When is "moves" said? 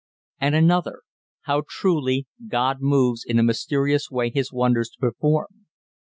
2.81-3.23